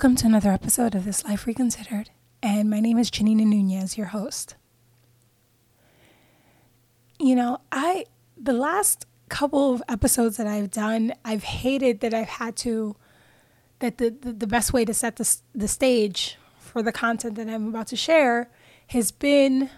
Welcome 0.00 0.16
to 0.16 0.26
another 0.28 0.50
episode 0.50 0.94
of 0.94 1.04
This 1.04 1.26
Life 1.26 1.46
Reconsidered, 1.46 2.08
and 2.42 2.70
my 2.70 2.80
name 2.80 2.96
is 2.96 3.10
Janina 3.10 3.44
Nunez, 3.44 3.98
your 3.98 4.06
host. 4.06 4.54
You 7.18 7.36
know, 7.36 7.60
I, 7.70 8.06
the 8.34 8.54
last 8.54 9.04
couple 9.28 9.74
of 9.74 9.82
episodes 9.90 10.38
that 10.38 10.46
I've 10.46 10.70
done, 10.70 11.12
I've 11.22 11.42
hated 11.42 12.00
that 12.00 12.14
I've 12.14 12.28
had 12.30 12.56
to, 12.56 12.96
that 13.80 13.98
the, 13.98 14.08
the, 14.08 14.32
the 14.32 14.46
best 14.46 14.72
way 14.72 14.86
to 14.86 14.94
set 14.94 15.16
the, 15.16 15.36
the 15.54 15.68
stage 15.68 16.38
for 16.58 16.82
the 16.82 16.92
content 16.92 17.34
that 17.34 17.50
I'm 17.50 17.68
about 17.68 17.88
to 17.88 17.96
share 17.96 18.50
has 18.86 19.10
been 19.10 19.68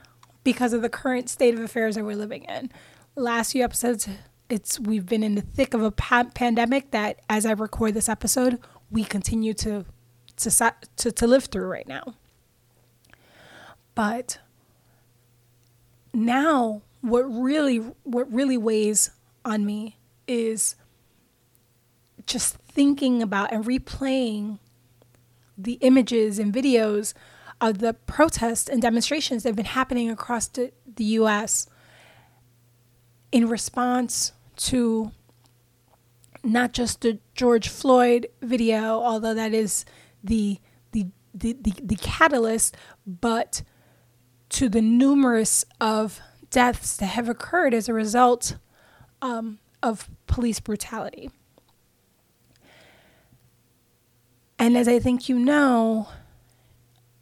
because 0.45 0.73
of 0.73 0.83
the 0.83 0.89
current 0.89 1.31
state 1.31 1.55
of 1.55 1.61
affairs 1.61 1.97
that 1.97 2.05
we're 2.05 2.15
living 2.15 2.45
in. 2.45 2.71
Last 3.17 3.51
few 3.51 3.65
episodes, 3.65 4.09
it's 4.49 4.79
we've 4.79 5.07
been 5.07 5.25
in 5.25 5.35
the 5.35 5.43
thick 5.43 5.75
of 5.75 5.83
a 5.83 5.91
pa- 5.91 6.31
pandemic 6.33 6.93
that, 6.93 7.19
as 7.29 7.45
I 7.45 7.51
record 7.51 7.95
this 7.95 8.09
episode, 8.09 8.61
we 8.89 9.03
continue 9.03 9.53
to 9.55 9.85
to 10.43 10.75
to, 10.97 11.13
to 11.13 11.27
live 11.27 11.47
through 11.47 11.67
right 11.67 11.89
now. 11.89 12.15
But 13.95 14.39
now 16.13 16.83
what 17.01 17.23
really 17.23 17.79
what 18.05 18.33
really 18.33 18.57
weighs 18.57 19.11
on 19.45 19.67
me 19.67 19.97
is 20.27 20.77
just 22.27 22.57
thinking 22.57 23.23
about 23.23 23.53
and 23.53 23.65
replaying 23.65 24.59
the 25.59 25.75
images 25.81 26.39
and 26.39 26.53
videos 26.53 27.13
of 27.61 27.79
the 27.79 27.95
protests 27.95 28.69
and 28.69 28.81
demonstrations 28.81 29.43
that 29.43 29.51
have 29.51 29.57
been 29.57 29.65
happening 29.65 30.11
across 30.11 30.49
the, 30.49 30.73
the 30.97 31.05
US 31.05 31.69
in 33.31 33.49
response 33.49 34.33
to 34.57 35.13
not 36.45 36.73
just 36.73 37.03
the 37.03 37.19
George 37.35 37.69
Floyd 37.69 38.27
video, 38.41 39.01
although 39.01 39.35
that 39.35 39.55
is 39.55 39.85
the 40.23 40.59
the 40.93 41.07
the, 41.35 41.57
the, 41.61 41.73
the 41.83 41.97
catalyst, 41.97 42.77
but 43.07 43.63
to 44.51 44.69
the 44.69 44.83
numerous 44.83 45.65
of 45.81 46.21
deaths 46.51 46.97
that 46.99 47.07
have 47.07 47.29
occurred 47.29 47.73
as 47.73 47.89
a 47.89 47.95
result 47.95 48.57
um, 49.23 49.59
of 49.83 50.11
police 50.27 50.61
brutality. 50.61 51.31
And 54.59 54.77
as 54.77 54.87
I 54.87 54.99
think 54.99 55.29
you 55.29 55.39
know, 55.39 56.09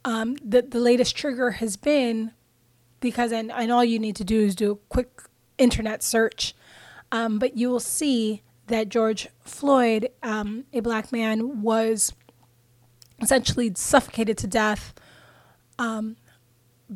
um, 0.05 0.37
the, 0.45 0.63
the 0.63 0.81
latest 0.81 1.17
trigger 1.17 1.53
has 1.53 1.77
been 1.77 2.33
because, 3.01 3.33
and, 3.33 3.51
and 3.51 3.73
all 3.73 3.85
you 3.85 3.99
need 3.99 4.17
to 4.17 4.25
do 4.25 4.41
is 4.41 4.55
do 4.55 4.73
a 4.73 4.77
quick 4.77 5.23
internet 5.57 6.03
search, 6.03 6.55
um, 7.13 7.39
but 7.39 7.57
you 7.57 7.71
will 7.71 7.81
see 7.81 8.43
that 8.67 8.89
George 8.89 9.29
Floyd, 9.41 10.11
um, 10.23 10.65
a 10.73 10.81
black 10.81 11.13
man, 11.13 11.63
was 11.63 12.13
essentially 13.21 13.73
suffocated 13.75 14.39
to 14.39 14.47
death 14.47 14.95
um, 15.79 16.17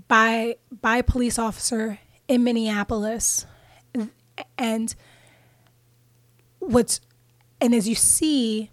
by 0.09 0.57
by 0.81 0.99
a 0.99 1.03
police 1.03 1.39
officer 1.39 1.99
in 2.29 2.45
Minneapolis, 2.45 3.47
and 4.59 4.95
what's 6.59 7.01
and 7.61 7.75
as 7.75 7.89
you 7.89 7.95
see 7.95 8.71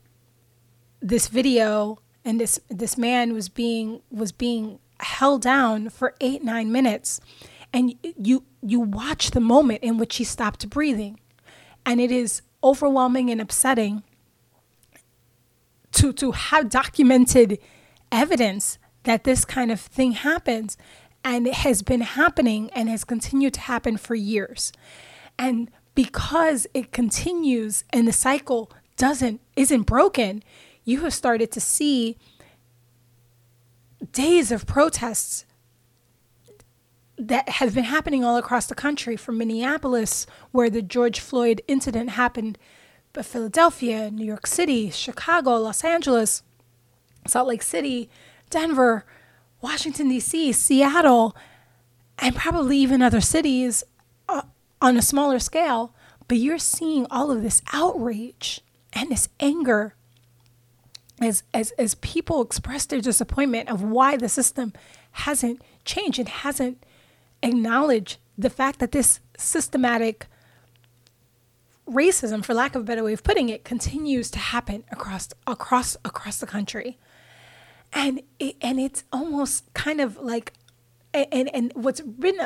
this 1.02 1.28
video 1.28 2.00
and 2.24 2.40
this 2.40 2.59
this 2.70 2.98
man 2.98 3.34
was 3.34 3.50
being 3.50 4.02
was 4.12 4.31
being 4.31 4.80
held 5.00 5.42
down 5.42 5.90
for 5.90 6.16
eight 6.22 6.44
nine 6.44 6.72
minutes. 6.72 7.20
And 7.74 7.96
you 8.04 8.44
you 8.62 8.80
watch 8.80 9.31
the 9.31 9.40
moment 9.40 9.81
in 9.84 9.98
which 9.98 10.18
he 10.18 10.24
stopped 10.24 10.70
breathing. 10.70 11.20
And 11.86 12.00
it 12.00 12.12
is 12.12 12.42
overwhelming 12.64 13.30
and 13.30 13.42
upsetting 13.42 14.04
to 15.94 16.13
to 16.13 16.31
have 16.31 16.69
documented 16.69 17.59
evidence 18.12 18.78
that 19.03 19.24
this 19.24 19.46
kind 19.46 19.72
of 19.72 19.79
thing 19.79 20.12
happens 20.13 20.78
and 21.24 21.47
it 21.47 21.56
has 21.56 21.81
been 21.81 22.02
happening 22.02 22.69
and 22.74 22.90
has 22.90 23.03
continued 23.03 23.53
to 23.53 23.62
happen 23.62 23.97
for 23.97 24.16
years. 24.16 24.72
And 25.38 25.69
because 25.96 26.68
it 26.74 26.91
continues 26.91 27.84
and 27.91 28.07
the 28.07 28.13
cycle 28.13 28.72
doesn't 28.97 29.41
isn't 29.56 29.84
broken, 29.84 30.44
you 30.84 31.01
have 31.01 31.13
started 31.13 31.51
to 31.51 31.62
see 31.62 32.18
days 34.12 34.51
of 34.51 34.66
protests 34.66 35.46
that 37.18 37.47
have 37.47 37.75
been 37.75 37.84
happening 37.84 38.24
all 38.24 38.38
across 38.38 38.66
the 38.66 38.75
country 38.75 39.16
from 39.16 39.38
Minneapolis 39.38 40.25
where 40.51 40.72
the 40.72 40.81
George 40.81 41.19
Floyd 41.19 41.62
incident 41.68 42.12
happened 42.12 42.57
but 43.14 43.26
Philadelphia, 43.26 44.10
New 44.10 44.26
York 44.26 44.48
City, 44.48 44.90
Chicago, 44.90 45.58
Los 45.58 45.84
Angeles, 45.84 46.44
Salt 47.28 47.48
Lake 47.48 47.62
City, 47.62 48.10
Denver, 48.50 49.06
Washington, 49.62 50.10
D.C., 50.10 50.52
Seattle, 50.54 51.36
and 52.20 52.36
probably 52.36 52.78
even 52.78 53.02
other 53.02 53.22
cities 53.22 53.84
uh, 54.30 54.42
on 54.82 54.98
a 54.98 55.02
smaller 55.02 55.40
scale. 55.40 55.94
But 56.28 56.38
you're 56.38 56.58
seeing 56.58 57.06
all 57.12 57.32
of 57.32 57.44
this 57.44 57.62
outrage 57.74 58.62
and 58.94 59.10
this 59.10 59.30
anger 59.40 59.96
as, 61.22 61.44
as, 61.54 61.72
as 61.72 61.96
people 61.96 62.42
express 62.42 62.86
their 62.86 63.02
disappointment 63.02 63.70
of 63.70 63.84
why 63.84 64.18
the 64.18 64.30
system 64.30 64.74
hasn't 65.12 65.62
changed 65.86 66.20
and 66.20 66.30
hasn't 66.30 66.84
acknowledged 67.44 68.18
the 68.38 68.50
fact 68.50 68.80
that 68.80 68.92
this 68.92 69.20
systematic 69.38 70.28
racism, 71.91 72.44
for 72.44 72.53
lack 72.53 72.75
of 72.75 72.81
a 72.81 72.85
better 72.85 73.03
way 73.03 73.13
of 73.13 73.24
putting 73.24 73.50
it, 73.50 73.63
continues 73.63 74.31
to 74.31 74.40
happen 74.40 74.84
across 74.91 75.29
across 75.46 75.97
across 76.06 76.40
the 76.40 76.47
country, 76.47 76.97
and 77.91 78.22
it, 78.40 78.56
and 78.62 78.79
it's 78.79 79.03
almost 79.12 79.72
kind 79.74 80.00
of 80.00 80.18
like, 80.18 80.53
and 81.13 81.50
and 81.53 81.72
what's 81.75 82.01
been 82.01 82.38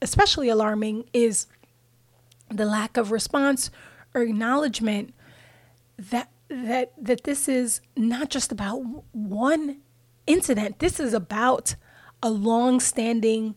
especially 0.00 0.48
alarming 0.48 1.04
is 1.12 1.46
the 2.48 2.66
lack 2.66 2.96
of 2.96 3.10
response 3.10 3.70
or 4.14 4.22
acknowledgement 4.22 5.14
that 5.98 6.30
that 6.48 6.92
that 7.02 7.24
this 7.24 7.48
is 7.48 7.80
not 7.96 8.28
just 8.28 8.52
about 8.52 8.78
one 9.12 9.78
incident. 10.26 10.78
This 10.78 11.00
is 11.00 11.14
about 11.14 11.74
a 12.22 12.30
long-standing 12.30 13.56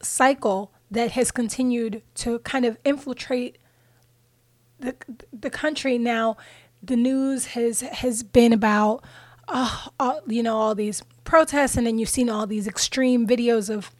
cycle 0.00 0.72
that 0.90 1.12
has 1.12 1.32
continued 1.32 2.02
to 2.14 2.38
kind 2.40 2.64
of 2.64 2.78
infiltrate 2.84 3.58
the 4.78 4.94
the 5.32 5.50
country 5.50 5.98
now, 5.98 6.36
the 6.82 6.96
news 6.96 7.46
has 7.46 7.80
has 7.80 8.22
been 8.22 8.52
about, 8.52 9.04
uh, 9.48 9.88
all, 9.98 10.20
you 10.26 10.42
know, 10.42 10.56
all 10.56 10.74
these 10.74 11.02
protests, 11.24 11.76
and 11.76 11.86
then 11.86 11.98
you've 11.98 12.08
seen 12.08 12.30
all 12.30 12.46
these 12.46 12.66
extreme 12.66 13.26
videos 13.26 13.68
of 13.68 13.90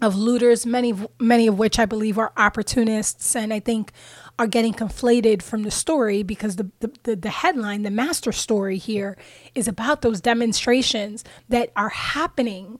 of 0.00 0.16
looters, 0.16 0.64
many 0.64 0.94
many 1.18 1.46
of 1.46 1.58
which 1.58 1.78
I 1.78 1.84
believe 1.84 2.18
are 2.18 2.32
opportunists, 2.36 3.36
and 3.36 3.52
I 3.52 3.60
think 3.60 3.92
are 4.38 4.46
getting 4.46 4.72
conflated 4.72 5.42
from 5.42 5.64
the 5.64 5.70
story 5.70 6.22
because 6.22 6.56
the, 6.56 6.70
the, 6.80 6.90
the, 7.02 7.16
the, 7.16 7.28
headline, 7.28 7.82
the 7.82 7.90
master 7.90 8.32
story 8.32 8.78
here, 8.78 9.18
is 9.54 9.68
about 9.68 10.00
those 10.00 10.22
demonstrations 10.22 11.24
that 11.50 11.70
are 11.76 11.90
happening 11.90 12.78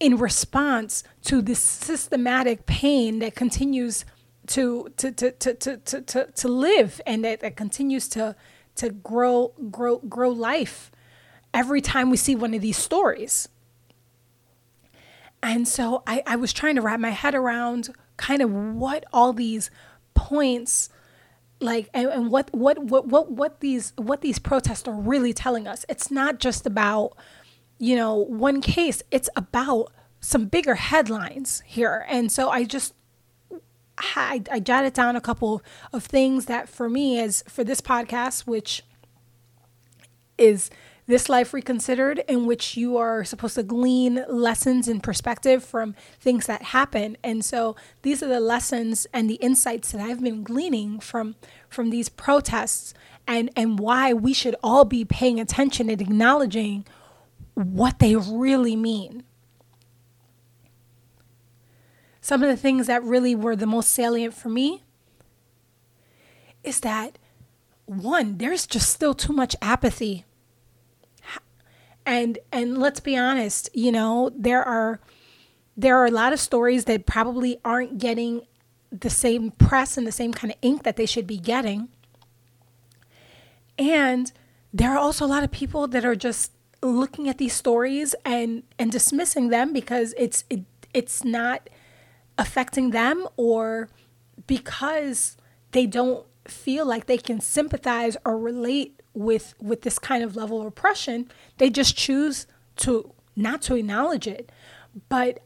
in 0.00 0.16
response 0.16 1.04
to 1.22 1.42
this 1.42 1.58
systematic 1.58 2.64
pain 2.64 3.18
that 3.18 3.34
continues 3.34 4.06
to 4.48 4.90
to 4.96 5.10
to 5.10 5.30
to 5.30 5.54
to 5.54 6.00
to, 6.00 6.26
to, 6.26 6.48
live 6.48 7.00
and 7.06 7.24
that, 7.24 7.40
that 7.40 7.56
continues 7.56 8.08
to 8.08 8.36
to 8.76 8.90
grow 8.90 9.52
grow 9.70 9.98
grow 9.98 10.30
life 10.30 10.90
every 11.52 11.80
time 11.80 12.10
we 12.10 12.16
see 12.16 12.34
one 12.34 12.52
of 12.54 12.60
these 12.60 12.76
stories. 12.76 13.48
And 15.42 15.68
so 15.68 16.02
I, 16.06 16.22
I 16.26 16.36
was 16.36 16.52
trying 16.52 16.74
to 16.76 16.80
wrap 16.80 16.98
my 17.00 17.10
head 17.10 17.34
around 17.34 17.94
kind 18.16 18.42
of 18.42 18.50
what 18.50 19.04
all 19.12 19.32
these 19.32 19.70
points 20.14 20.88
like 21.60 21.88
and, 21.94 22.08
and 22.08 22.30
what, 22.30 22.52
what 22.52 22.82
what 22.82 23.06
what 23.06 23.30
what 23.30 23.60
these 23.60 23.92
what 23.96 24.20
these 24.20 24.38
protests 24.38 24.88
are 24.88 24.94
really 24.94 25.32
telling 25.32 25.66
us. 25.66 25.84
It's 25.88 26.10
not 26.10 26.40
just 26.40 26.66
about 26.66 27.16
you 27.78 27.94
know 27.96 28.14
one 28.16 28.60
case. 28.60 29.02
It's 29.10 29.28
about 29.36 29.92
some 30.20 30.46
bigger 30.46 30.74
headlines 30.74 31.62
here. 31.66 32.06
And 32.08 32.32
so 32.32 32.48
i 32.48 32.64
just 32.64 32.94
I, 34.16 34.42
I 34.50 34.60
jotted 34.60 34.92
down 34.92 35.16
a 35.16 35.20
couple 35.20 35.62
of 35.92 36.04
things 36.04 36.46
that 36.46 36.68
for 36.68 36.88
me 36.88 37.18
is 37.18 37.42
for 37.48 37.64
this 37.64 37.80
podcast, 37.80 38.46
which 38.46 38.82
is 40.38 40.70
this 41.06 41.28
life 41.28 41.52
reconsidered 41.52 42.22
in 42.28 42.46
which 42.46 42.76
you 42.76 42.96
are 42.96 43.24
supposed 43.24 43.56
to 43.56 43.62
glean 43.62 44.24
lessons 44.28 44.88
and 44.88 45.02
perspective 45.02 45.62
from 45.62 45.94
things 46.18 46.46
that 46.46 46.62
happen. 46.62 47.16
And 47.22 47.44
so 47.44 47.76
these 48.02 48.22
are 48.22 48.28
the 48.28 48.40
lessons 48.40 49.06
and 49.12 49.28
the 49.28 49.34
insights 49.34 49.92
that 49.92 50.00
i've 50.00 50.22
been 50.22 50.42
gleaning 50.42 50.98
from 51.00 51.34
from 51.68 51.90
these 51.90 52.08
protests 52.08 52.94
and 53.26 53.50
and 53.56 53.78
why 53.78 54.12
we 54.12 54.32
should 54.32 54.56
all 54.62 54.84
be 54.84 55.04
paying 55.04 55.40
attention 55.40 55.90
and 55.90 56.00
acknowledging 56.00 56.84
what 57.54 57.98
they 57.98 58.16
really 58.16 58.76
mean 58.76 59.24
some 62.24 62.42
of 62.42 62.48
the 62.48 62.56
things 62.56 62.86
that 62.86 63.04
really 63.04 63.34
were 63.34 63.54
the 63.54 63.66
most 63.66 63.90
salient 63.90 64.32
for 64.32 64.48
me 64.48 64.82
is 66.62 66.80
that 66.80 67.18
one, 67.84 68.38
there's 68.38 68.66
just 68.66 68.88
still 68.88 69.12
too 69.12 69.34
much 69.34 69.54
apathy 69.60 70.24
And 72.06 72.38
and 72.50 72.78
let's 72.78 73.00
be 73.00 73.16
honest, 73.16 73.68
you 73.74 73.92
know, 73.92 74.30
there 74.34 74.62
are 74.62 75.00
there 75.76 75.98
are 75.98 76.06
a 76.06 76.10
lot 76.10 76.32
of 76.32 76.40
stories 76.40 76.84
that 76.86 77.04
probably 77.06 77.58
aren't 77.64 77.98
getting 77.98 78.42
the 78.90 79.10
same 79.10 79.50
press 79.52 79.98
and 79.98 80.06
the 80.06 80.12
same 80.12 80.32
kind 80.32 80.52
of 80.52 80.58
ink 80.62 80.82
that 80.84 80.96
they 80.96 81.06
should 81.06 81.26
be 81.26 81.38
getting. 81.38 81.88
And 83.78 84.32
there 84.72 84.92
are 84.92 84.98
also 84.98 85.24
a 85.24 85.28
lot 85.28 85.44
of 85.44 85.50
people 85.50 85.88
that 85.88 86.04
are 86.04 86.16
just 86.16 86.52
looking 86.82 87.28
at 87.28 87.38
these 87.38 87.54
stories 87.54 88.14
and 88.24 88.62
and 88.78 88.92
dismissing 88.92 89.48
them 89.48 89.72
because 89.72 90.14
it's 90.18 90.44
it, 90.50 90.64
it's 90.92 91.24
not 91.24 91.68
affecting 92.38 92.90
them 92.90 93.26
or 93.36 93.88
because 94.46 95.36
they 95.72 95.86
don't 95.86 96.26
feel 96.46 96.84
like 96.84 97.06
they 97.06 97.18
can 97.18 97.40
sympathize 97.40 98.16
or 98.24 98.38
relate 98.38 99.00
with 99.14 99.54
with 99.60 99.82
this 99.82 99.98
kind 99.98 100.24
of 100.24 100.34
level 100.34 100.60
of 100.60 100.66
oppression 100.66 101.30
they 101.58 101.70
just 101.70 101.96
choose 101.96 102.46
to 102.76 103.12
not 103.36 103.62
to 103.62 103.74
acknowledge 103.74 104.26
it. 104.26 104.50
But 105.08 105.40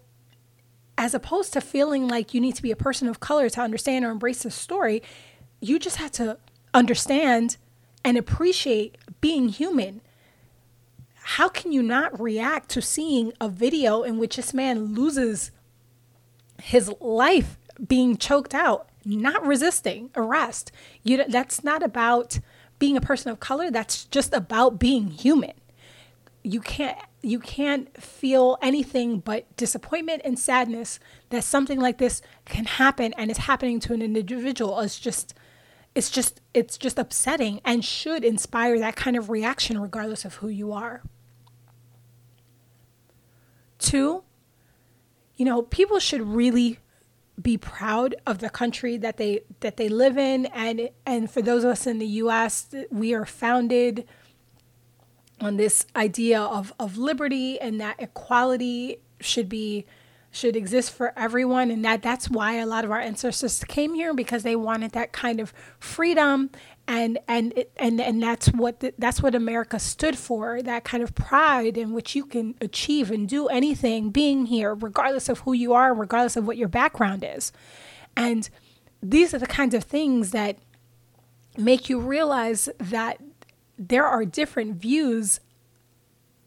as 0.97 1.15
opposed 1.15 1.53
to 1.53 1.61
feeling 1.61 2.09
like 2.09 2.35
you 2.35 2.41
need 2.41 2.57
to 2.57 2.63
be 2.63 2.71
a 2.71 2.77
person 2.77 3.09
of 3.09 3.21
color 3.21 3.49
to 3.49 3.61
understand 3.61 4.05
or 4.05 4.11
embrace 4.11 4.43
this 4.43 4.55
story 4.55 5.03
you 5.61 5.79
just 5.79 5.97
have 5.97 6.13
to 6.13 6.39
understand 6.75 7.57
and 8.05 8.17
appreciate 8.17 8.97
being 9.21 9.49
human. 9.49 10.01
How 11.15 11.49
can 11.49 11.73
you 11.73 11.83
not 11.83 12.19
react 12.21 12.69
to 12.71 12.83
seeing 12.83 13.33
a 13.41 13.49
video 13.49 14.03
in 14.03 14.19
which 14.19 14.37
this 14.37 14.55
man 14.55 14.95
loses 14.95 15.51
his 16.61 16.93
life 17.01 17.59
being 17.87 18.17
choked 18.17 18.55
out, 18.55 18.89
not 19.05 19.47
resisting 19.47 20.11
arrest? 20.17 20.73
You 21.03 21.25
that's 21.29 21.65
not 21.65 21.83
about 21.83 22.41
being 22.79 22.97
a 22.97 23.01
person 23.01 23.31
of 23.31 23.41
color, 23.41 23.71
that's 23.71 24.05
just 24.05 24.33
about 24.33 24.79
being 24.79 25.09
human. 25.09 25.55
You 26.43 26.61
can't 26.61 26.99
you 27.23 27.41
can't 27.41 28.01
feel 28.01 28.59
anything 28.63 29.19
but 29.19 29.57
disappointment 29.57 30.23
and 30.25 30.39
sadness 30.39 31.01
that 31.31 31.45
something 31.45 31.81
like 31.81 31.99
this 31.99 32.23
can 32.45 32.65
happen 32.65 33.13
and 33.15 33.31
is 33.31 33.39
happening 33.39 33.81
to 33.81 33.93
an 33.93 34.03
individual. 34.03 34.79
It's 34.81 34.99
just 34.99 35.35
it's 35.95 36.11
just 36.11 36.41
it's 36.55 36.79
just 36.79 36.99
upsetting 36.99 37.61
and 37.65 37.85
should 37.85 38.25
inspire 38.25 38.79
that 38.79 38.97
kind 38.97 39.17
of 39.17 39.31
reaction 39.31 39.81
regardless 39.81 40.25
of 40.25 40.35
who 40.35 40.49
you 40.49 40.73
are. 40.73 41.03
Two, 43.79 44.23
you 45.39 45.45
know, 45.45 45.63
people 45.63 45.99
should 46.01 46.21
really 46.21 46.79
be 47.41 47.57
proud 47.57 48.17
of 48.27 48.41
the 48.41 48.51
country 48.51 48.97
that 48.99 49.17
they 49.17 49.41
that 49.61 49.77
they 49.77 49.89
live 49.89 50.19
in. 50.19 50.47
And 50.47 50.91
and 51.07 51.31
for 51.31 51.41
those 51.41 51.65
of 51.65 51.71
us 51.71 51.87
in 51.87 51.99
the 51.99 52.07
US 52.07 52.75
we 52.91 53.15
are 53.15 53.25
founded 53.25 54.07
on 55.41 55.57
this 55.57 55.87
idea 55.95 56.41
of 56.41 56.73
of 56.81 56.99
liberty 56.99 57.61
and 57.61 57.81
that 57.81 57.97
equality 58.01 58.99
should 59.21 59.49
be 59.49 59.87
should 60.33 60.57
exist 60.57 60.91
for 60.91 61.17
everyone. 61.17 61.71
And 61.71 61.85
that 61.85 62.03
that's 62.03 62.29
why 62.29 62.55
a 62.55 62.67
lot 62.67 62.85
of 62.85 62.91
our 62.91 63.01
ancestors 63.01 63.63
came 63.65 63.95
here 63.95 64.13
because 64.13 64.43
they 64.43 64.57
wanted 64.57 64.91
that 64.93 65.13
kind 65.13 65.39
of 65.39 65.55
freedom 65.79 66.51
and 66.89 67.19
and 67.29 67.53
and 67.77 68.01
and 68.01 68.23
that's 68.23 68.49
what 68.49 68.81
the, 68.81 68.95
that's 68.99 69.23
what 69.23 69.35
America 69.35 69.79
stood 69.79 70.17
for 70.17 70.63
that 70.63 70.85
kind 70.85 71.03
of 71.03 71.15
pride 71.15 71.77
in 71.77 71.93
which 71.93 72.17
you 72.17 72.25
can 72.25 72.55
achieve 72.63 73.11
and 73.11 73.29
do 73.29 73.47
anything 73.49 74.09
being 74.09 74.47
here 74.47 74.75
regardless 74.75 75.29
of 75.29 75.41
who 75.41 75.53
you 75.53 75.75
are 75.75 75.93
regardless 75.93 76.37
of 76.37 76.47
what 76.47 76.57
your 76.57 76.67
background 76.67 77.23
is. 77.23 77.53
And 78.17 78.49
these 79.03 79.35
are 79.35 79.39
the 79.39 79.47
kinds 79.47 79.75
of 79.75 79.85
things 79.85 80.31
that 80.31 80.57
make 81.59 81.91
you 81.91 82.01
realize 82.01 82.71
that 82.79 83.21
there 83.79 84.07
are 84.07 84.25
different 84.25 84.77
views 84.77 85.41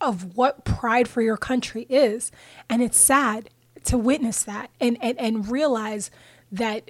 of 0.02 0.36
what 0.36 0.66
pride 0.66 1.08
for 1.08 1.22
your 1.22 1.38
country 1.38 1.86
is. 1.88 2.32
And 2.68 2.82
it's 2.82 2.98
sad 2.98 3.52
to 3.84 3.96
witness 3.96 4.44
that 4.44 4.72
and 4.80 4.98
and, 5.02 5.20
and 5.20 5.48
realize 5.52 6.10
that 6.52 6.90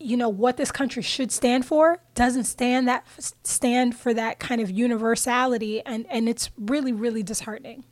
you 0.00 0.16
know 0.16 0.28
what 0.28 0.56
this 0.56 0.72
country 0.72 1.02
should 1.02 1.30
stand 1.30 1.66
for 1.66 1.98
doesn't 2.14 2.44
stand 2.44 2.88
that 2.88 3.06
stand 3.44 3.94
for 3.96 4.14
that 4.14 4.38
kind 4.38 4.60
of 4.60 4.70
universality 4.70 5.84
and 5.84 6.06
and 6.10 6.28
it's 6.28 6.50
really 6.58 6.92
really 6.92 7.22
disheartening. 7.22 7.84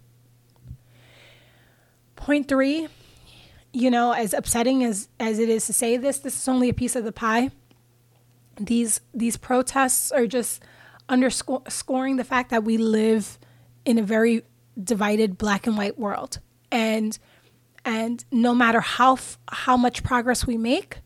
Point 2.17 2.49
3 2.49 2.89
you 3.73 3.91
know 3.91 4.13
as 4.13 4.33
upsetting 4.33 4.83
as 4.83 5.09
as 5.21 5.39
it 5.39 5.49
is 5.49 5.67
to 5.67 5.73
say 5.73 5.97
this 5.97 6.19
this 6.19 6.37
is 6.37 6.49
only 6.49 6.69
a 6.69 6.75
piece 6.75 6.97
of 6.97 7.05
the 7.05 7.13
pie. 7.13 7.51
These 8.57 9.01
these 9.15 9.37
protests 9.37 10.11
are 10.11 10.27
just 10.27 10.63
underscoring 11.09 12.17
the 12.17 12.25
fact 12.25 12.51
that 12.51 12.65
we 12.65 12.77
live 12.77 13.39
in 13.85 13.99
a 13.99 14.03
very 14.03 14.43
divided 14.83 15.39
black 15.39 15.67
and 15.67 15.77
white 15.77 15.99
world. 15.99 16.41
And 16.71 17.19
and 17.85 18.25
no 18.31 18.55
matter 18.55 18.81
how 18.81 19.19
how 19.51 19.77
much 19.77 20.03
progress 20.03 20.47
we 20.47 20.57
make 20.57 20.99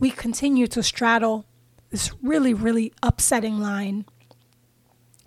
we 0.00 0.10
continue 0.10 0.66
to 0.66 0.82
straddle 0.82 1.44
this 1.90 2.10
really, 2.22 2.54
really 2.54 2.92
upsetting 3.02 3.60
line 3.60 4.06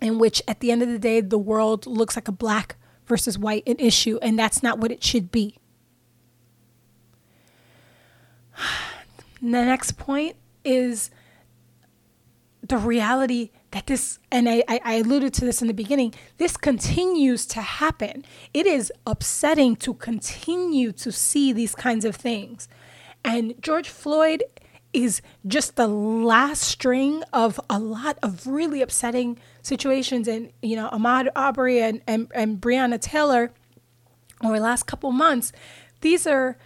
in 0.00 0.18
which, 0.18 0.42
at 0.46 0.60
the 0.60 0.70
end 0.70 0.82
of 0.82 0.88
the 0.88 0.98
day, 0.98 1.20
the 1.20 1.38
world 1.38 1.86
looks 1.86 2.16
like 2.16 2.28
a 2.28 2.32
black 2.32 2.76
versus 3.06 3.38
white 3.38 3.62
an 3.66 3.76
issue, 3.78 4.18
and 4.20 4.38
that's 4.38 4.62
not 4.62 4.78
what 4.78 4.90
it 4.90 5.02
should 5.02 5.30
be. 5.30 5.56
the 9.40 9.48
next 9.48 9.92
point 9.92 10.36
is 10.64 11.10
the 12.62 12.76
reality 12.78 13.50
that 13.70 13.86
this, 13.86 14.18
and 14.30 14.48
I, 14.48 14.64
I 14.68 14.94
alluded 14.94 15.34
to 15.34 15.44
this 15.44 15.60
in 15.60 15.68
the 15.68 15.74
beginning, 15.74 16.14
this 16.38 16.56
continues 16.56 17.46
to 17.46 17.60
happen. 17.60 18.24
It 18.52 18.66
is 18.66 18.92
upsetting 19.06 19.76
to 19.76 19.94
continue 19.94 20.92
to 20.92 21.12
see 21.12 21.52
these 21.52 21.74
kinds 21.74 22.04
of 22.04 22.16
things. 22.16 22.68
And 23.24 23.54
George 23.60 23.88
Floyd 23.88 24.44
is 24.94 25.20
just 25.46 25.76
the 25.76 25.88
last 25.88 26.62
string 26.62 27.22
of 27.32 27.60
a 27.68 27.78
lot 27.78 28.18
of 28.22 28.46
really 28.46 28.80
upsetting 28.80 29.38
situations. 29.60 30.28
And, 30.28 30.52
you 30.62 30.76
know, 30.76 30.88
Ahmaud 30.90 31.28
Arbery 31.34 31.82
and, 31.82 32.00
and, 32.06 32.28
and 32.34 32.60
Breonna 32.60 33.00
Taylor 33.00 33.50
over 34.42 34.56
the 34.56 34.62
last 34.62 34.86
couple 34.86 35.10
months, 35.12 35.52
these 36.00 36.26
are 36.26 36.56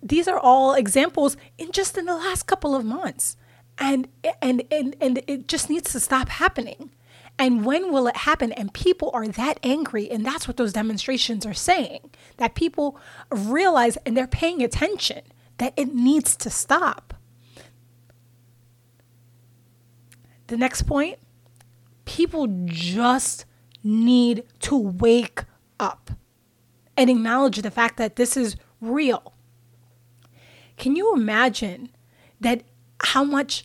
these 0.00 0.28
are 0.28 0.38
all 0.38 0.74
examples 0.74 1.36
in 1.58 1.72
just 1.72 1.98
in 1.98 2.06
the 2.06 2.14
last 2.14 2.44
couple 2.44 2.74
of 2.74 2.84
months. 2.84 3.36
And 3.78 4.08
and 4.40 4.62
and, 4.70 4.96
and 5.00 5.22
it 5.26 5.48
just 5.48 5.68
needs 5.68 5.92
to 5.92 6.00
stop 6.00 6.28
happening. 6.28 6.90
And 7.38 7.64
when 7.64 7.92
will 7.92 8.08
it 8.08 8.16
happen? 8.16 8.52
And 8.52 8.72
people 8.74 9.10
are 9.14 9.28
that 9.28 9.60
angry. 9.62 10.10
And 10.10 10.26
that's 10.26 10.48
what 10.48 10.56
those 10.56 10.72
demonstrations 10.72 11.46
are 11.46 11.54
saying 11.54 12.10
that 12.36 12.54
people 12.54 12.98
realize 13.30 13.96
and 13.98 14.16
they're 14.16 14.26
paying 14.26 14.62
attention 14.62 15.22
that 15.58 15.72
it 15.76 15.94
needs 15.94 16.34
to 16.36 16.50
stop. 16.50 17.14
The 20.48 20.56
next 20.56 20.82
point 20.82 21.18
people 22.04 22.48
just 22.64 23.44
need 23.84 24.42
to 24.60 24.76
wake 24.76 25.44
up 25.78 26.10
and 26.96 27.08
acknowledge 27.08 27.58
the 27.58 27.70
fact 27.70 27.98
that 27.98 28.16
this 28.16 28.36
is 28.36 28.56
real. 28.80 29.34
Can 30.78 30.96
you 30.96 31.12
imagine 31.14 31.90
that 32.40 32.62
how 33.02 33.24
much 33.24 33.64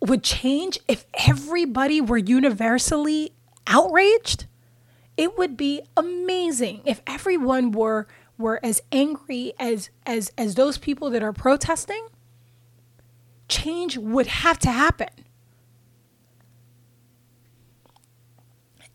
would 0.00 0.24
change 0.24 0.78
if 0.88 1.04
everybody 1.28 2.00
were 2.00 2.18
universally 2.18 3.32
outraged? 3.66 4.46
It 5.16 5.36
would 5.36 5.56
be 5.56 5.82
amazing 5.96 6.80
if 6.86 7.02
everyone 7.06 7.72
were 7.72 8.06
were 8.38 8.58
as 8.64 8.80
angry 8.90 9.52
as 9.58 9.90
as 10.06 10.32
as 10.38 10.54
those 10.54 10.78
people 10.78 11.10
that 11.10 11.22
are 11.22 11.34
protesting. 11.34 12.06
Change 13.48 13.98
would 13.98 14.28
have 14.28 14.58
to 14.60 14.70
happen. 14.70 15.10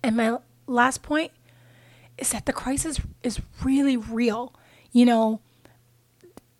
And 0.06 0.16
my 0.16 0.38
last 0.68 1.02
point 1.02 1.32
is 2.20 2.30
that 2.30 2.46
the 2.46 2.54
crisis 2.54 3.02
is 3.24 3.42
really 3.64 3.98
real. 3.98 4.54
You 4.92 5.04
know, 5.04 5.42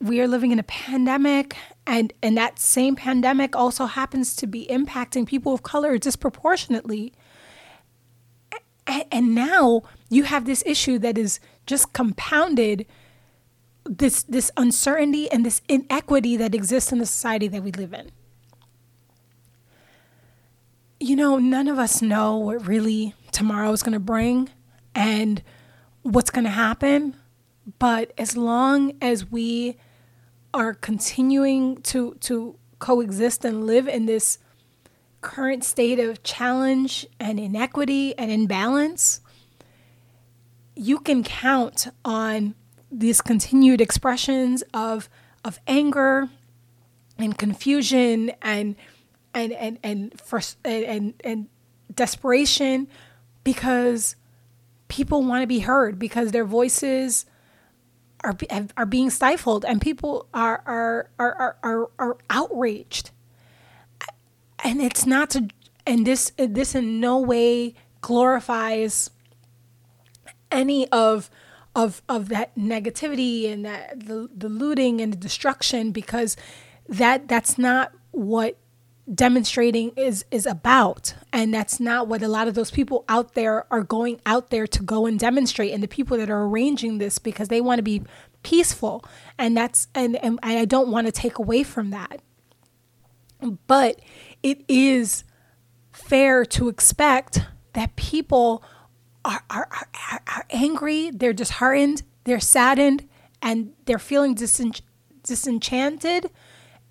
we 0.02 0.20
are 0.20 0.28
living 0.28 0.52
in 0.52 0.58
a 0.58 0.64
pandemic 0.64 1.56
and 1.86 2.12
and 2.24 2.36
that 2.38 2.58
same 2.58 2.96
pandemic 2.96 3.56
also 3.56 3.86
happens 3.86 4.36
to 4.38 4.48
be 4.48 4.66
impacting 4.66 5.28
people 5.28 5.54
of 5.54 5.62
color 5.62 6.00
disproportionately. 6.00 7.14
And, 8.88 9.06
and 9.12 9.36
now 9.36 9.84
you 10.10 10.24
have 10.24 10.46
this 10.46 10.64
issue 10.66 10.98
that 11.00 11.16
is 11.16 11.40
just 11.68 11.94
compounded 11.94 12.88
this 13.86 14.24
this 14.24 14.50
uncertainty 14.58 15.30
and 15.32 15.46
this 15.46 15.62
inequity 15.70 16.36
that 16.38 16.56
exists 16.56 16.92
in 16.92 16.98
the 16.98 17.06
society 17.06 17.48
that 17.50 17.62
we 17.62 17.72
live 17.72 17.94
in. 17.94 18.10
You 21.06 21.16
know, 21.16 21.38
none 21.38 21.68
of 21.68 21.78
us 21.78 22.02
know 22.02 22.36
what 22.36 22.66
really 22.66 23.14
tomorrow 23.32 23.72
is 23.72 23.84
going 23.84 23.94
to 23.94 24.00
bring 24.00 24.50
and 24.96 25.44
what's 26.02 26.32
going 26.32 26.46
to 26.46 26.50
happen. 26.50 27.16
But 27.78 28.12
as 28.18 28.36
long 28.36 28.94
as 29.04 29.30
we 29.30 29.78
are 30.52 30.74
continuing 30.74 31.78
to, 31.84 32.16
to 32.22 32.58
coexist 32.80 33.46
and 33.46 33.68
live 33.68 33.88
in 33.88 34.08
this 34.08 34.40
current 35.22 35.64
state 35.64 36.00
of 36.00 36.24
challenge 36.24 37.06
and 37.20 37.40
inequity 37.40 38.18
and 38.18 38.32
imbalance, 38.32 39.22
you 40.76 40.98
can 40.98 41.24
count 41.24 41.86
on 42.04 42.56
these 42.92 43.22
continued 43.22 43.80
expressions 43.80 44.64
of 44.74 45.08
of 45.44 45.60
anger 45.68 46.30
and 47.20 47.38
confusion 47.38 48.32
and 48.42 48.76
and 49.36 49.52
and 49.52 49.78
and 49.84 50.22
and, 50.64 50.84
and, 50.86 51.14
and 51.24 51.48
desperation 51.94 52.88
because 53.44 54.16
people 54.88 55.22
want 55.24 55.44
to 55.44 55.48
be 55.48 55.60
heard 55.60 56.00
because 56.00 56.32
their 56.32 56.46
voices 56.46 57.26
are 58.24 58.36
are 58.78 58.86
being 58.86 59.10
stifled 59.10 59.66
and 59.66 59.82
people 59.82 60.28
are 60.34 60.64
are 60.66 61.10
are 61.20 61.58
are, 61.62 61.90
are 62.00 62.18
outraged. 62.30 63.12
And 64.64 64.82
it's 64.82 65.06
not 65.06 65.30
to 65.32 65.50
and 65.86 66.08
this 66.08 66.32
this 66.38 66.74
in 66.74 67.00
no 67.00 67.20
way 67.20 67.76
glorifies 68.02 69.12
any 70.52 70.88
of 70.92 71.30
of 71.76 72.02
of 72.08 72.30
that 72.30 72.56
negativity 72.56 73.52
and 73.52 73.66
that 73.66 74.08
the, 74.08 74.30
the 74.36 74.50
looting 74.50 75.02
and 75.02 75.12
the 75.12 75.18
destruction 75.18 75.92
because 75.92 76.38
that 76.88 77.28
that's 77.28 77.58
not 77.58 77.92
what 78.12 78.58
demonstrating 79.14 79.92
is 79.96 80.26
is 80.32 80.46
about. 80.46 81.14
And 81.32 81.54
that's 81.54 81.80
not 81.80 82.08
what 82.08 82.22
a 82.22 82.28
lot 82.28 82.48
of 82.48 82.56
those 82.56 82.72
people 82.72 83.06
out 83.08 83.34
there 83.34 83.66
are 83.72 83.84
going 83.84 84.20
out 84.26 84.50
there 84.50 84.68
to 84.68 84.84
go 84.84 85.06
and 85.06 85.20
demonstrate. 85.20 85.74
And 85.74 85.84
the 85.84 85.88
people 85.88 86.18
that 86.18 86.30
are 86.30 86.44
arranging 86.44 86.98
this 86.98 87.20
because 87.20 87.48
they 87.50 87.62
want 87.62 87.80
to 87.80 87.84
be 87.84 88.04
peaceful. 88.44 89.04
And 89.38 89.56
that's 89.56 89.88
and, 89.94 90.16
and 90.18 90.40
I 90.42 90.66
don't 90.66 90.90
want 90.90 91.08
to 91.08 91.12
take 91.12 91.38
away 91.38 91.64
from 91.64 91.92
that. 91.92 92.22
But 93.68 94.00
it 94.42 94.64
is 94.68 95.24
fair 95.92 96.46
to 96.46 96.70
expect 96.70 97.42
that 97.74 97.96
people 97.96 98.64
are, 99.24 99.44
are, 99.50 99.68
are, 100.12 100.22
are 100.28 100.46
angry 100.50 101.10
they're 101.10 101.34
disheartened 101.34 102.04
they're 102.26 102.40
saddened 102.40 103.08
and 103.42 103.74
they're 103.86 103.98
feeling 103.98 104.36
disen- 104.36 104.82
disenchanted 105.24 106.30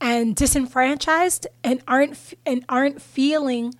and 0.01 0.37
disenfranchised 0.37 1.47
and 1.63 1.83
aren't 1.87 2.35
and 2.45 2.65
aren't 2.69 3.01
feeling 3.01 3.75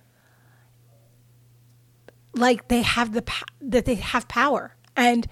like 2.33 2.67
they 2.67 2.81
have 2.81 3.13
the 3.13 3.23
that 3.61 3.85
they 3.85 3.95
have 3.95 4.27
power. 4.27 4.75
And 4.95 5.27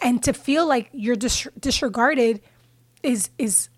and 0.00 0.22
to 0.22 0.32
feel 0.32 0.66
like 0.66 0.88
you're 0.92 1.16
dis- 1.16 1.48
disregarded 1.58 2.40
is 3.02 3.30
is 3.38 3.68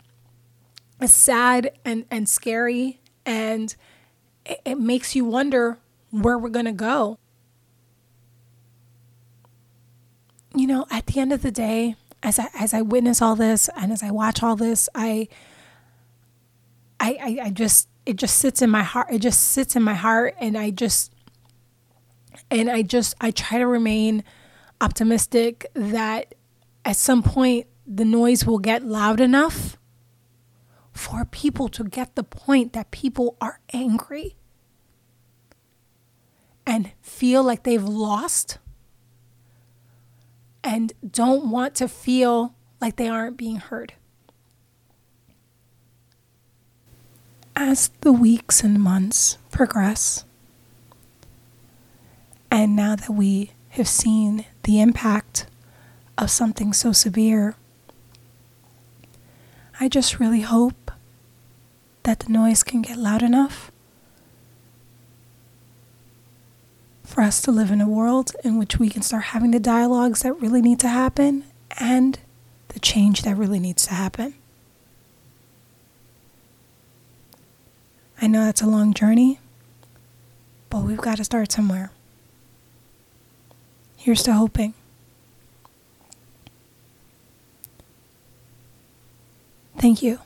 is 1.00 1.14
sad 1.14 1.72
and 1.84 2.04
and 2.10 2.28
scary. 2.28 3.00
And 3.26 3.74
it, 4.44 4.60
it 4.64 4.78
makes 4.78 5.14
you 5.14 5.24
wonder 5.24 5.78
where 6.10 6.38
we're 6.38 6.48
going 6.48 6.66
to 6.66 6.72
go. 6.72 7.18
You 10.54 10.66
know 10.66 10.86
at 10.90 11.06
the 11.06 11.20
end 11.20 11.32
of 11.32 11.42
the 11.42 11.52
day 11.52 11.94
as 12.22 12.38
I 12.38 12.48
as 12.58 12.74
I 12.74 12.82
witness 12.82 13.22
all 13.22 13.36
this 13.36 13.70
and 13.76 13.92
as 13.92 14.02
I 14.02 14.10
watch 14.10 14.42
all 14.42 14.56
this 14.56 14.88
I 14.94 15.28
I, 17.00 17.16
I, 17.20 17.46
I 17.46 17.50
just 17.50 17.88
it 18.06 18.16
just 18.16 18.36
sits 18.36 18.62
in 18.62 18.70
my 18.70 18.82
heart 18.82 19.08
it 19.10 19.20
just 19.20 19.42
sits 19.42 19.74
in 19.74 19.82
my 19.82 19.94
heart 19.94 20.34
and 20.38 20.56
I 20.56 20.70
just 20.70 21.12
and 22.50 22.70
I 22.70 22.82
just 22.82 23.14
I 23.20 23.30
try 23.30 23.58
to 23.58 23.66
remain 23.66 24.22
optimistic 24.80 25.66
that 25.74 26.34
at 26.84 26.96
some 26.96 27.22
point 27.22 27.66
the 27.86 28.04
noise 28.04 28.46
will 28.46 28.58
get 28.58 28.84
loud 28.84 29.20
enough 29.20 29.78
for 30.92 31.24
people 31.24 31.68
to 31.68 31.84
get 31.84 32.14
the 32.14 32.22
point 32.22 32.72
that 32.74 32.90
people 32.90 33.36
are 33.40 33.60
angry 33.72 34.36
and 36.66 36.92
feel 37.00 37.42
like 37.42 37.62
they've 37.62 37.82
lost 37.82 38.58
and 40.62 40.92
don't 41.08 41.50
want 41.50 41.74
to 41.76 41.88
feel 41.88 42.54
like 42.80 42.96
they 42.96 43.08
aren't 43.08 43.36
being 43.36 43.56
heard. 43.56 43.94
As 47.62 47.88
the 48.00 48.12
weeks 48.12 48.64
and 48.64 48.80
months 48.80 49.36
progress, 49.52 50.24
and 52.50 52.74
now 52.74 52.96
that 52.96 53.10
we 53.10 53.50
have 53.70 53.86
seen 53.86 54.46
the 54.62 54.80
impact 54.80 55.46
of 56.16 56.30
something 56.30 56.72
so 56.72 56.90
severe, 56.90 57.54
I 59.78 59.88
just 59.90 60.18
really 60.18 60.40
hope 60.40 60.90
that 62.04 62.20
the 62.20 62.32
noise 62.32 62.62
can 62.62 62.80
get 62.80 62.96
loud 62.96 63.22
enough 63.22 63.70
for 67.04 67.20
us 67.20 67.42
to 67.42 67.52
live 67.52 67.70
in 67.70 67.82
a 67.82 67.88
world 67.88 68.32
in 68.42 68.58
which 68.58 68.78
we 68.78 68.88
can 68.88 69.02
start 69.02 69.24
having 69.24 69.50
the 69.50 69.60
dialogues 69.60 70.22
that 70.22 70.32
really 70.40 70.62
need 70.62 70.80
to 70.80 70.88
happen 70.88 71.44
and 71.78 72.20
the 72.68 72.80
change 72.80 73.20
that 73.22 73.36
really 73.36 73.58
needs 73.58 73.84
to 73.84 73.92
happen. 73.92 74.32
I 78.22 78.26
know 78.26 78.44
that's 78.44 78.60
a 78.60 78.66
long 78.66 78.92
journey, 78.92 79.38
but 80.68 80.82
we've 80.82 80.98
got 80.98 81.16
to 81.16 81.24
start 81.24 81.50
somewhere. 81.50 81.90
Here's 83.96 84.22
to 84.24 84.34
hoping. 84.34 84.74
Thank 89.78 90.02
you. 90.02 90.18